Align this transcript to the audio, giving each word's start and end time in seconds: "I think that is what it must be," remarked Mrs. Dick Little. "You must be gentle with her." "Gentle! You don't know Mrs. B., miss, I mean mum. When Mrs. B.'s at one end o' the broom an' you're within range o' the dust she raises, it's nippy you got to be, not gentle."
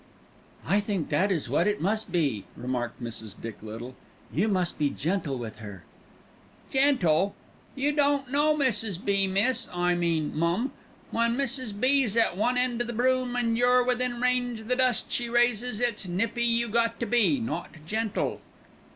"I 0.65 0.79
think 0.79 1.09
that 1.09 1.31
is 1.31 1.47
what 1.47 1.67
it 1.67 1.79
must 1.79 2.11
be," 2.11 2.45
remarked 2.57 3.03
Mrs. 3.03 3.39
Dick 3.39 3.61
Little. 3.61 3.93
"You 4.33 4.47
must 4.47 4.79
be 4.79 4.89
gentle 4.89 5.37
with 5.37 5.57
her." 5.57 5.83
"Gentle! 6.71 7.35
You 7.75 7.91
don't 7.91 8.31
know 8.31 8.57
Mrs. 8.57 8.97
B., 9.05 9.27
miss, 9.27 9.69
I 9.71 9.93
mean 9.93 10.35
mum. 10.35 10.71
When 11.11 11.37
Mrs. 11.37 11.79
B.'s 11.79 12.17
at 12.17 12.35
one 12.35 12.57
end 12.57 12.81
o' 12.81 12.85
the 12.85 12.93
broom 12.93 13.35
an' 13.35 13.55
you're 13.55 13.83
within 13.83 14.19
range 14.19 14.61
o' 14.61 14.63
the 14.63 14.75
dust 14.75 15.11
she 15.11 15.29
raises, 15.29 15.79
it's 15.79 16.07
nippy 16.07 16.45
you 16.45 16.67
got 16.67 16.99
to 16.99 17.05
be, 17.05 17.39
not 17.39 17.69
gentle." 17.85 18.41